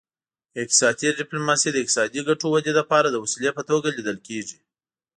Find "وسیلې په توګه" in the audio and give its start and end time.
3.23-3.87